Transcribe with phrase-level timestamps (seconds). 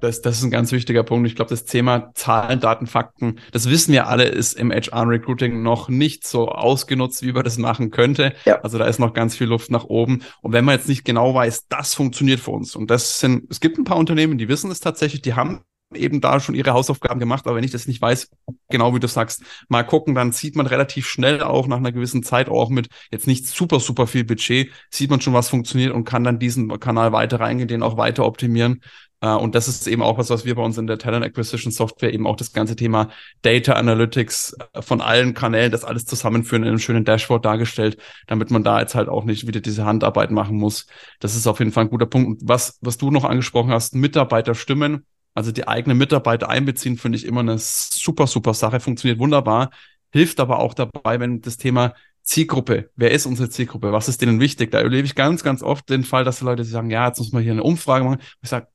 [0.00, 1.26] Das, das ist ein ganz wichtiger Punkt.
[1.28, 5.88] Ich glaube, das Thema Zahlen, Daten, Fakten, das wissen wir alle, ist im HR-Recruiting noch
[5.88, 8.34] nicht so ausgenutzt, wie man das machen könnte.
[8.44, 8.60] Ja.
[8.60, 10.22] Also da ist noch ganz viel Luft nach oben.
[10.42, 12.76] Und wenn man jetzt nicht genau weiß, das funktioniert für uns.
[12.76, 15.62] Und das sind, es gibt ein paar Unternehmen, die wissen es tatsächlich, die haben
[15.96, 18.30] eben da schon ihre Hausaufgaben gemacht, aber wenn ich das nicht weiß,
[18.68, 22.22] genau wie du sagst, mal gucken, dann sieht man relativ schnell auch nach einer gewissen
[22.22, 26.04] Zeit auch mit jetzt nicht super, super viel Budget, sieht man schon, was funktioniert und
[26.04, 28.80] kann dann diesen Kanal weiter reingehen, den auch weiter optimieren.
[29.20, 31.72] Äh, und das ist eben auch was, was wir bei uns in der Talent Acquisition
[31.72, 33.08] Software eben auch das ganze Thema
[33.42, 38.50] Data Analytics äh, von allen Kanälen, das alles zusammenführen in einem schönen Dashboard dargestellt, damit
[38.50, 40.86] man da jetzt halt auch nicht wieder diese Handarbeit machen muss.
[41.20, 42.42] Das ist auf jeden Fall ein guter Punkt.
[42.44, 45.06] was, was du noch angesprochen hast, Mitarbeiterstimmen,
[45.36, 49.70] also die eigenen Mitarbeiter einbeziehen, finde ich immer eine super, super Sache, funktioniert wunderbar,
[50.10, 52.90] hilft aber auch dabei, wenn das Thema Zielgruppe.
[52.96, 53.92] Wer ist unsere Zielgruppe?
[53.92, 54.70] Was ist denen wichtig?
[54.70, 57.32] Da erlebe ich ganz, ganz oft den Fall, dass die Leute sagen, ja, jetzt muss
[57.32, 58.20] man hier eine Umfrage machen.
[58.42, 58.66] Ich sage,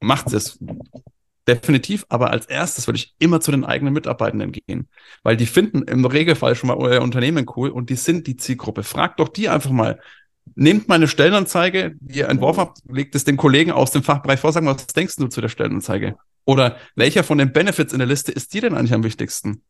[0.00, 0.58] macht es.
[1.46, 4.88] Definitiv, aber als erstes würde ich immer zu den eigenen Mitarbeitenden gehen,
[5.22, 8.82] weil die finden im Regelfall schon mal euer Unternehmen cool und die sind die Zielgruppe.
[8.82, 9.98] Fragt doch die einfach mal.
[10.54, 14.52] Nehmt meine Stellenanzeige, die ihr entworfen habt, legt es den Kollegen aus dem Fachbereich vor,
[14.52, 16.16] sagen, was denkst du zu der Stellenanzeige?
[16.44, 19.62] Oder welcher von den Benefits in der Liste ist dir denn eigentlich am wichtigsten?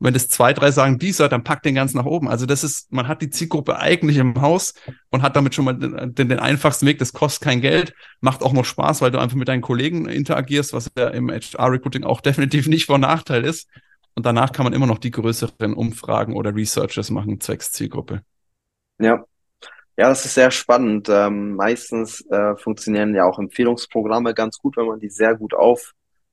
[0.00, 2.26] wenn das zwei, drei sagen, dieser, dann packt den ganz nach oben.
[2.26, 4.74] Also das ist, man hat die Zielgruppe eigentlich im Haus
[5.10, 6.98] und hat damit schon mal den, den, den einfachsten Weg.
[6.98, 10.72] Das kostet kein Geld, macht auch noch Spaß, weil du einfach mit deinen Kollegen interagierst,
[10.72, 13.68] was ja im HR-Recruiting auch definitiv nicht von Nachteil ist.
[14.14, 18.22] Und danach kann man immer noch die größeren Umfragen oder Researches machen, zwecks Zielgruppe.
[18.98, 19.24] Ja.
[20.00, 21.10] Ja, das ist sehr spannend.
[21.10, 25.92] Ähm, meistens äh, funktionieren ja auch Empfehlungsprogramme ganz gut, wenn man die sehr gut auf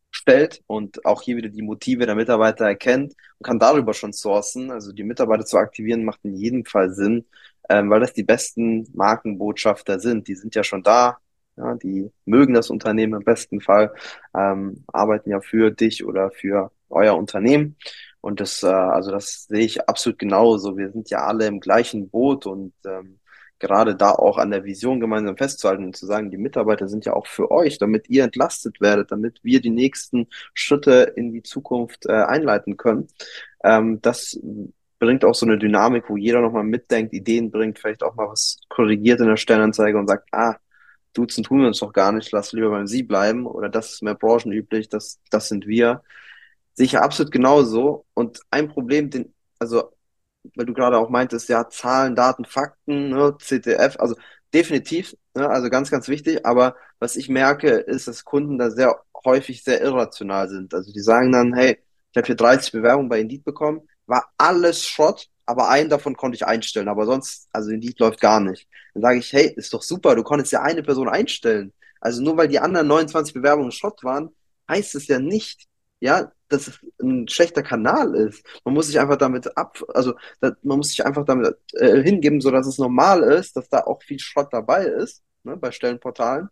[0.10, 4.72] stellt und auch hier wieder die Motive der Mitarbeiter erkennt und kann darüber schon sourcen.
[4.72, 7.26] Also die Mitarbeiter zu aktivieren macht in jedem Fall Sinn,
[7.70, 10.30] ähm, weil das die besten Markenbotschafter sind.
[10.30, 11.18] Die sind ja schon da,
[11.58, 13.94] ja, die mögen das Unternehmen im besten Fall,
[14.34, 17.76] ähm, arbeiten ja für dich oder für euer Unternehmen.
[18.22, 20.78] Und das, äh, also das sehe ich absolut genauso.
[20.78, 23.20] Wir sind ja alle im gleichen Boot und ähm,
[23.60, 27.14] gerade da auch an der Vision gemeinsam festzuhalten und zu sagen, die Mitarbeiter sind ja
[27.14, 32.06] auch für euch, damit ihr entlastet werdet, damit wir die nächsten Schritte in die Zukunft
[32.06, 33.08] äh, einleiten können.
[33.64, 34.40] Ähm, das
[35.00, 38.60] bringt auch so eine Dynamik, wo jeder nochmal mitdenkt, Ideen bringt, vielleicht auch mal was
[38.70, 40.56] korrigiert in der Stellenanzeige und sagt, ah,
[41.14, 44.04] duzen tun wir uns doch gar nicht, lass lieber beim Sie bleiben oder das ist
[44.04, 46.04] mehr branchenüblich, das, das sind wir.
[46.74, 48.06] Sicher absolut genauso.
[48.14, 49.92] Und ein Problem, den, also
[50.56, 54.16] weil du gerade auch meintest, ja, Zahlen, Daten, Fakten, ne, CTF, also
[54.54, 56.46] definitiv, ne, also ganz, ganz wichtig.
[56.46, 60.74] Aber was ich merke, ist, dass Kunden da sehr häufig sehr irrational sind.
[60.74, 61.80] Also die sagen dann, hey,
[62.12, 66.36] ich habe hier 30 Bewerbungen bei Indeed bekommen, war alles Schrott, aber einen davon konnte
[66.36, 68.68] ich einstellen, aber sonst, also Indeed läuft gar nicht.
[68.94, 71.74] Dann sage ich, hey, ist doch super, du konntest ja eine Person einstellen.
[72.02, 74.30] Also nur weil die anderen 29 Bewerbungen Schrott waren,
[74.70, 75.66] heißt es ja nicht,
[76.00, 78.46] ja, dass es ein schlechter Kanal ist.
[78.64, 82.42] Man muss sich einfach damit ab, also da, man muss sich einfach damit äh, hingeben,
[82.42, 86.50] so dass es normal ist, dass da auch viel Schrott dabei ist, ne, bei Stellenportalen.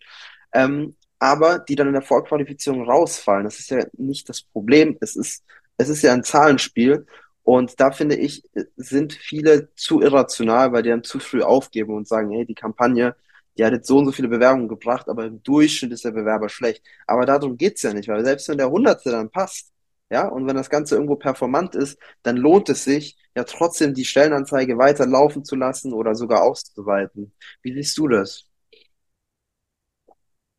[0.54, 3.46] Ähm, aber die dann in der Vorqualifizierung rausfallen.
[3.46, 4.98] Das ist ja nicht das Problem.
[5.02, 5.44] Es ist,
[5.78, 7.06] es ist ja ein Zahlenspiel.
[7.44, 8.44] Und da finde ich,
[8.76, 13.16] sind viele zu irrational, weil die dann zu früh aufgeben und sagen, hey, die Kampagne,
[13.58, 16.50] die hat jetzt so und so viele Bewerbungen gebracht, aber im Durchschnitt ist der Bewerber
[16.50, 16.84] schlecht.
[17.08, 19.72] Aber darum geht's ja nicht, weil selbst wenn der Hundertste dann passt,
[20.10, 24.06] ja, und wenn das Ganze irgendwo performant ist, dann lohnt es sich, ja trotzdem die
[24.06, 27.34] Stellenanzeige weiter laufen zu lassen oder sogar auszuweiten.
[27.62, 28.46] Wie siehst du das?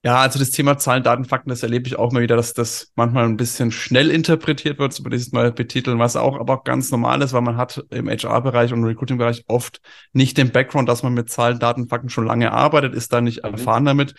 [0.06, 2.92] Ja, also das Thema Zahlen, Daten, Fakten, das erlebe ich auch mal wieder, dass das
[2.94, 6.62] manchmal ein bisschen schnell interpretiert wird, so würde ich es mal betiteln, was auch aber
[6.62, 9.80] ganz normal ist, weil man hat im HR-Bereich und Recruiting-Bereich oft
[10.12, 13.42] nicht den Background, dass man mit Zahlen, Daten, Fakten schon lange arbeitet, ist da nicht
[13.42, 13.54] mhm.
[13.54, 14.14] erfahren damit.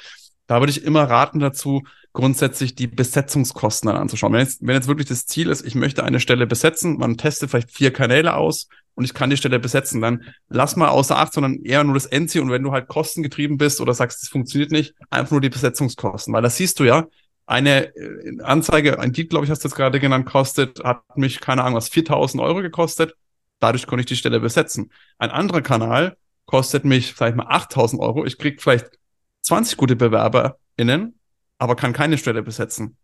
[0.45, 4.33] Da würde ich immer raten dazu, grundsätzlich die Besetzungskosten dann anzuschauen.
[4.33, 7.49] Wenn jetzt, wenn jetzt wirklich das Ziel ist, ich möchte eine Stelle besetzen, man testet
[7.49, 11.31] vielleicht vier Kanäle aus, und ich kann die Stelle besetzen, dann lass mal außer Acht,
[11.31, 14.71] sondern eher nur das Endziel und wenn du halt kostengetrieben bist oder sagst, es funktioniert
[14.71, 17.05] nicht, einfach nur die Besetzungskosten, weil das siehst du ja,
[17.45, 21.39] eine äh, Anzeige, ein Deal, glaube ich, hast du jetzt gerade genannt, kostet, hat mich,
[21.39, 23.15] keine Ahnung, was, 4000 Euro gekostet.
[23.59, 24.91] Dadurch konnte ich die Stelle besetzen.
[25.17, 28.25] Ein anderer Kanal kostet mich vielleicht mal 8000 Euro.
[28.25, 28.99] Ich krieg vielleicht
[29.43, 31.19] 20 gute BewerberInnen,
[31.57, 32.97] aber kann keine Stelle besetzen.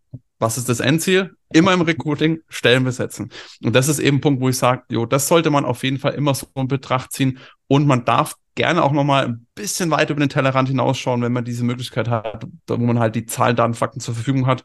[0.44, 1.36] Was ist das Endziel?
[1.54, 3.32] Immer im Recruiting Stellen besetzen.
[3.64, 6.00] Und das ist eben ein Punkt, wo ich sage, jo, das sollte man auf jeden
[6.00, 7.40] Fall immer so in Betracht ziehen.
[7.68, 11.46] Und man darf gerne auch nochmal ein bisschen weiter über den Tellerrand hinausschauen, wenn man
[11.46, 14.64] diese Möglichkeit hat, wo man halt die Zahlen, Daten, Fakten zur Verfügung hat.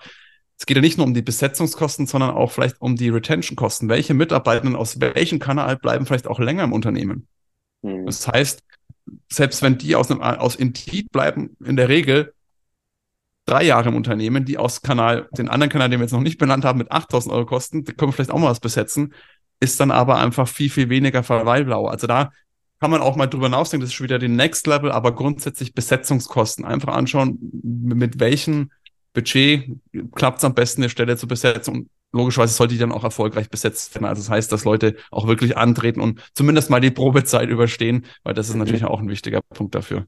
[0.58, 3.88] Es geht ja nicht nur um die Besetzungskosten, sondern auch vielleicht um die Retention-Kosten.
[3.88, 7.28] Welche Mitarbeitenden aus welchem Kanal bleiben vielleicht auch länger im Unternehmen?
[7.82, 8.06] Mhm.
[8.06, 8.64] Das heißt,
[9.30, 12.34] selbst wenn die aus, einem, aus Indeed bleiben, in der Regel
[13.48, 16.38] drei Jahre im Unternehmen, die aus Kanal, den anderen Kanal, den wir jetzt noch nicht
[16.38, 19.14] benannt haben, mit 8000 Euro kosten, da können wir vielleicht auch mal was besetzen,
[19.60, 21.90] ist dann aber einfach viel, viel weniger Verweildauer.
[21.90, 22.30] Also da
[22.80, 25.74] kann man auch mal drüber nachdenken, das ist schon wieder die Next Level, aber grundsätzlich
[25.74, 26.64] Besetzungskosten.
[26.64, 28.70] Einfach anschauen, mit welchem
[29.14, 29.70] Budget
[30.14, 31.74] klappt es am besten, eine Stelle zu besetzen.
[31.74, 34.04] Und logischerweise sollte die dann auch erfolgreich besetzt werden.
[34.04, 38.34] Also das heißt, dass Leute auch wirklich antreten und zumindest mal die Probezeit überstehen, weil
[38.34, 40.06] das ist natürlich auch ein wichtiger Punkt dafür.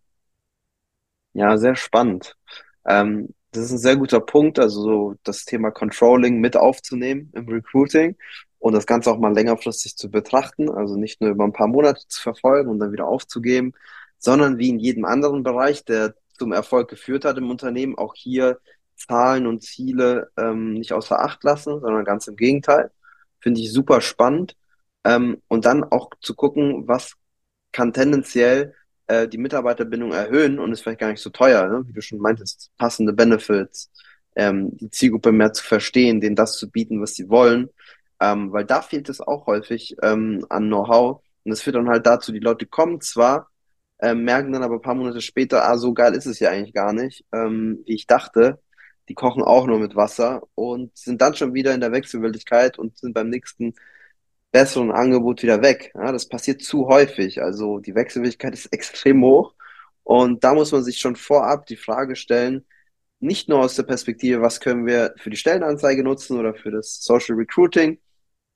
[1.32, 2.36] Ja, sehr spannend.
[2.86, 7.48] Ähm, das ist ein sehr guter Punkt, also so das Thema Controlling mit aufzunehmen im
[7.48, 8.16] Recruiting
[8.58, 12.06] und das Ganze auch mal längerfristig zu betrachten, also nicht nur über ein paar Monate
[12.08, 13.72] zu verfolgen und dann wieder aufzugeben,
[14.18, 18.58] sondern wie in jedem anderen Bereich, der zum Erfolg geführt hat im Unternehmen, auch hier
[18.96, 22.90] Zahlen und Ziele ähm, nicht außer Acht lassen, sondern ganz im Gegenteil.
[23.40, 24.56] Finde ich super spannend.
[25.04, 27.14] Ähm, und dann auch zu gucken, was
[27.72, 28.74] kann tendenziell
[29.10, 31.82] äh, die Mitarbeiterbindung erhöhen und ist vielleicht gar nicht so teuer, ne?
[31.86, 33.90] wie du schon meintest, passende Benefits,
[34.36, 37.70] ähm, die Zielgruppe mehr zu verstehen, denen das zu bieten, was sie wollen
[38.20, 41.22] ähm, weil da fehlt es auch häufig ähm, an Know-how.
[41.44, 43.50] Und das führt dann halt dazu, die Leute kommen zwar,
[44.00, 46.74] ähm, merken dann aber ein paar Monate später, ah, so geil ist es ja eigentlich
[46.74, 48.60] gar nicht, ähm, wie ich dachte.
[49.08, 52.96] Die kochen auch nur mit Wasser und sind dann schon wieder in der Wechselwilligkeit und
[52.98, 53.74] sind beim nächsten
[54.52, 55.92] besseren Angebot wieder weg.
[55.94, 57.42] Ja, das passiert zu häufig.
[57.42, 59.54] Also die Wechselwilligkeit ist extrem hoch.
[60.04, 62.66] Und da muss man sich schon vorab die Frage stellen,
[63.20, 67.02] nicht nur aus der Perspektive, was können wir für die Stellenanzeige nutzen oder für das
[67.02, 67.98] Social Recruiting,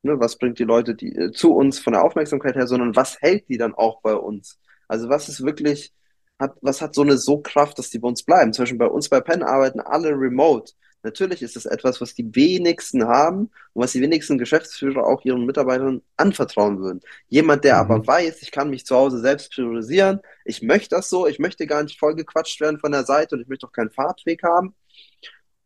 [0.04, 3.20] Ne, was bringt die Leute die, äh, zu uns von der Aufmerksamkeit her, sondern was
[3.22, 4.58] hält die dann auch bei uns?
[4.86, 5.94] Also was ist wirklich,
[6.38, 8.52] hat, was hat so eine so Kraft, dass die bei uns bleiben?
[8.52, 10.74] Zum Beispiel bei uns bei Penn arbeiten alle remote.
[11.04, 15.44] Natürlich ist es etwas, was die wenigsten haben und was die wenigsten Geschäftsführer auch ihren
[15.44, 17.00] Mitarbeitern anvertrauen würden.
[17.28, 17.80] Jemand, der mhm.
[17.80, 21.66] aber weiß, ich kann mich zu Hause selbst priorisieren, ich möchte das so, ich möchte
[21.66, 24.74] gar nicht vollgequatscht werden von der Seite und ich möchte auch keinen Fahrtweg haben,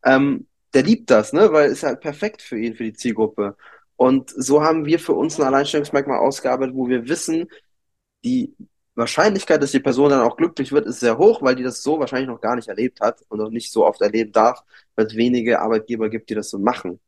[0.05, 1.52] ähm, der liebt das, ne?
[1.52, 3.56] weil es halt perfekt für ihn, für die Zielgruppe.
[3.96, 7.49] Und so haben wir für uns ein Alleinstellungsmerkmal ausgearbeitet, wo wir wissen,
[8.25, 8.55] die
[8.98, 11.98] Wahrscheinlichkeit, dass die Person dann auch glücklich wird, ist sehr hoch, weil die das so
[11.98, 14.62] wahrscheinlich noch gar nicht erlebt hat und noch nicht so oft erleben darf,
[14.96, 17.00] weil es wenige Arbeitgeber gibt, die das so machen.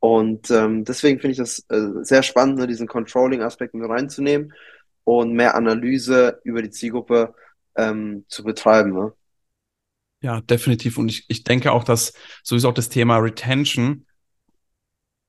[0.00, 4.54] Und ähm, deswegen finde ich das äh, sehr spannend, ne, diesen Controlling-Aspekt mit reinzunehmen
[5.04, 7.34] und mehr Analyse über die Zielgruppe
[7.76, 8.92] ähm, zu betreiben.
[8.92, 9.12] Ne?
[10.22, 10.98] Ja, definitiv.
[10.98, 12.12] Und ich, ich denke auch, dass
[12.44, 14.06] sowieso auch das Thema Retention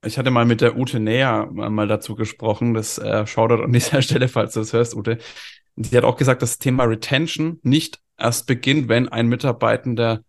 [0.05, 4.01] ich hatte mal mit der Ute Näher mal dazu gesprochen, das äh, Shoutout an dieser
[4.01, 5.17] Stelle, falls du das hörst, Ute.
[5.81, 10.23] Sie hat auch gesagt, das Thema Retention nicht erst beginnt, wenn ein Mitarbeitender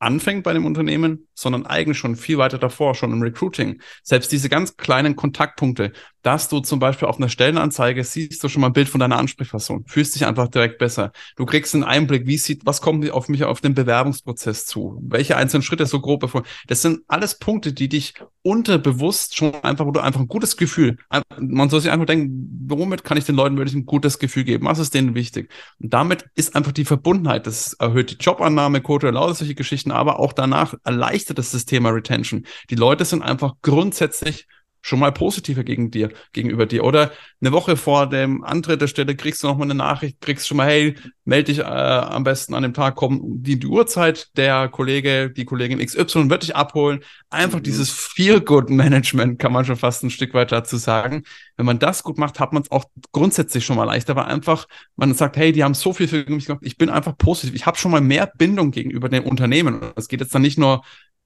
[0.00, 3.80] anfängt bei dem Unternehmen, sondern eigentlich schon viel weiter davor, schon im Recruiting.
[4.02, 5.92] Selbst diese ganz kleinen Kontaktpunkte,
[6.22, 9.18] dass du zum Beispiel auf einer Stellenanzeige siehst du schon mal ein Bild von deiner
[9.18, 11.12] Ansprechperson, fühlst dich einfach direkt besser.
[11.36, 15.36] Du kriegst einen Einblick, wie sieht, was kommt auf mich auf den Bewerbungsprozess zu, welche
[15.36, 16.42] einzelnen Schritte so grob bevor.
[16.66, 20.96] Das sind alles Punkte, die dich unterbewusst schon einfach, wo du einfach ein gutes Gefühl,
[21.38, 24.66] man soll sich einfach denken, womit kann ich den Leuten wirklich ein gutes Gefühl geben?
[24.66, 25.52] Was ist denen wichtig?
[25.78, 30.32] Und damit ist einfach die Verbundenheit, das erhöht die Jobannahmequote, lauter solche Geschichten, aber auch
[30.32, 32.46] danach erleichtert es das Thema Retention.
[32.70, 34.46] Die Leute sind einfach grundsätzlich
[34.80, 36.84] schon mal positiver gegen dir, gegenüber dir.
[36.84, 40.46] Oder eine Woche vor dem Antritt der Stelle kriegst du noch mal eine Nachricht, kriegst
[40.46, 40.94] schon mal, hey,
[41.24, 45.44] melde dich äh, am besten an dem Tag, komm die, die Uhrzeit, der Kollege, die
[45.44, 47.00] Kollegin XY wird dich abholen.
[47.28, 47.64] Einfach mhm.
[47.64, 51.24] dieses Feel-Good-Management kann man schon fast ein Stück weit dazu sagen.
[51.56, 54.66] Wenn man das gut macht, hat man es auch grundsätzlich schon mal leichter, weil einfach
[54.96, 57.66] man sagt, hey, die haben so viel für mich gemacht, ich bin einfach positiv, ich
[57.66, 59.80] habe schon mal mehr Bindung gegenüber dem Unternehmen.
[59.96, 60.82] Das geht jetzt dann nicht nur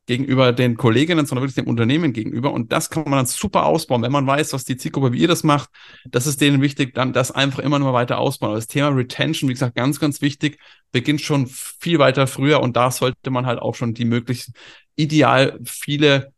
[0.07, 2.53] gegenüber den Kolleginnen, sondern wirklich dem Unternehmen gegenüber.
[2.53, 5.29] Und das kann man dann super ausbauen, wenn man weiß, was die Zielgruppe, wie ihr
[5.29, 5.71] das macht.
[6.05, 8.51] Das ist denen wichtig, dann das einfach immer nur weiter ausbauen.
[8.51, 10.59] Aber das Thema Retention, wie gesagt, ganz, ganz wichtig,
[10.91, 14.55] beginnt schon viel weiter früher und da sollte man halt auch schon die möglichen,
[14.97, 16.33] ideal viele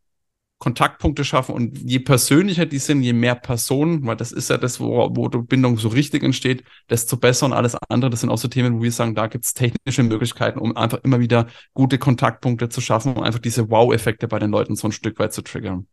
[0.57, 4.79] Kontaktpunkte schaffen und je persönlicher die sind, je mehr Personen, weil das ist ja das,
[4.79, 8.09] wo, wo die Bindung so richtig entsteht, desto besser und alles andere.
[8.09, 11.03] Das sind auch so Themen, wo wir sagen, da gibt es technische Möglichkeiten, um einfach
[11.03, 14.93] immer wieder gute Kontaktpunkte zu schaffen, um einfach diese Wow-Effekte bei den Leuten so ein
[14.93, 15.87] Stück weit zu triggern.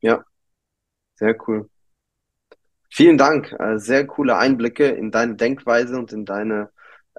[0.00, 0.24] Ja,
[1.16, 1.68] sehr cool.
[2.88, 3.54] Vielen Dank.
[3.58, 6.70] Äh, sehr coole Einblicke in deine Denkweise und in deine,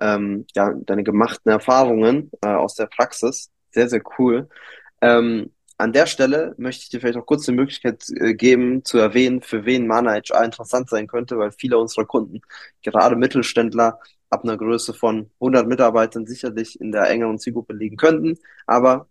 [0.02, 3.52] ähm, ja, deine gemachten Erfahrungen äh, aus der Praxis.
[3.70, 4.50] Sehr, sehr cool.
[5.00, 9.00] Ähm, an der Stelle möchte ich dir vielleicht auch kurz die Möglichkeit äh, geben, zu
[9.00, 12.42] erwähnen, für wen Mana HR interessant sein könnte, weil viele unserer Kunden,
[12.84, 18.38] gerade Mittelständler, ab einer Größe von 100 Mitarbeitern sicherlich in der engeren Zielgruppe liegen könnten.
[18.66, 19.08] Aber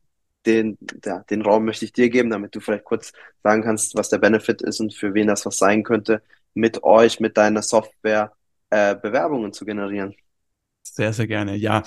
[0.46, 3.12] den, ja, den Raum möchte ich dir geben, damit du vielleicht kurz
[3.42, 6.22] sagen kannst, was der Benefit ist und für wen das was sein könnte,
[6.54, 8.32] mit euch, mit deiner Software
[8.70, 10.14] äh, Bewerbungen zu generieren.
[10.82, 11.56] Sehr, sehr gerne.
[11.56, 11.82] Ja,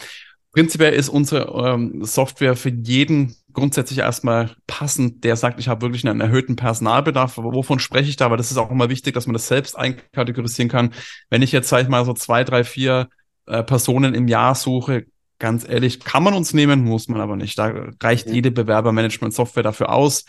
[0.53, 6.07] Prinzipiell ist unsere ähm, Software für jeden grundsätzlich erstmal passend, der sagt, ich habe wirklich
[6.07, 7.39] einen erhöhten Personalbedarf.
[7.39, 8.25] Aber wovon spreche ich da?
[8.25, 10.93] Aber das ist auch immer wichtig, dass man das selbst einkategorisieren kann.
[11.31, 13.09] Wenn ich jetzt, sage ich mal, so zwei, drei, vier
[13.47, 15.07] äh, Personen im Jahr suche,
[15.39, 17.57] ganz ehrlich, kann man uns nehmen, muss man aber nicht.
[17.57, 20.25] Da reicht jede Bewerbermanagement-Software dafür aus.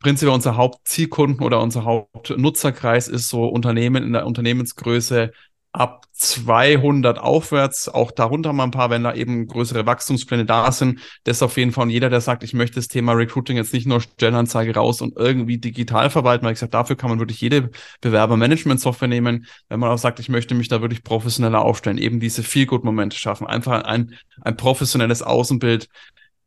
[0.00, 5.32] Prinzipiell unser Hauptzielkunden oder unser Hauptnutzerkreis ist so Unternehmen in der Unternehmensgröße
[5.72, 11.00] ab 200 aufwärts, auch darunter mal ein paar, wenn da eben größere Wachstumspläne da sind.
[11.24, 11.84] Das auf jeden Fall.
[11.84, 15.16] Und jeder, der sagt, ich möchte das Thema Recruiting jetzt nicht nur Stellenanzeige raus und
[15.16, 17.70] irgendwie digital verwalten, weil ich sage, dafür kann man wirklich jede
[18.02, 19.46] Bewerbermanagement-Software nehmen.
[19.68, 23.46] Wenn man auch sagt, ich möchte mich da wirklich professioneller aufstellen, eben diese Feel-Good-Momente schaffen,
[23.46, 25.88] einfach ein, ein professionelles Außenbild,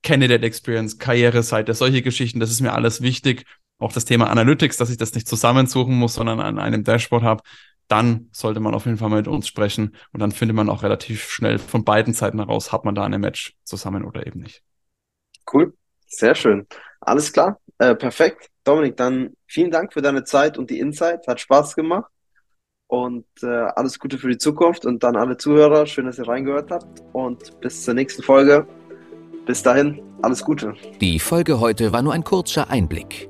[0.04, 3.46] Candidate Experience, Karriereseite, solche Geschichten, das ist mir alles wichtig.
[3.80, 7.44] Auch das Thema Analytics, dass ich das nicht zusammensuchen muss, sondern an einem Dashboard habe
[7.88, 10.84] dann sollte man auf jeden Fall mal mit uns sprechen und dann findet man auch
[10.84, 14.64] relativ schnell von beiden Seiten heraus, hat man da eine Match zusammen oder eben nicht.
[15.52, 15.74] Cool,
[16.08, 16.68] sehr schön.
[17.02, 18.50] Alles klar, äh, perfekt.
[18.64, 21.28] Dominik, dann vielen Dank für deine Zeit und die Insights.
[21.28, 22.12] Hat Spaß gemacht.
[22.88, 25.86] Und äh, alles Gute für die Zukunft und dann alle Zuhörer.
[25.86, 27.04] Schön, dass ihr reingehört habt.
[27.14, 28.68] Und bis zur nächsten Folge.
[29.46, 30.74] Bis dahin, alles Gute.
[31.02, 33.30] Die Folge heute war nur ein kurzer Einblick.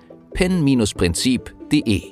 [0.33, 2.10] pen-prinzip.de